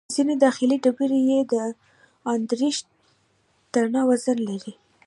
[0.15, 1.37] ځینې داخلي ډبرې یې
[2.29, 2.77] ان دېرش
[3.71, 4.73] ټنه وزن لري.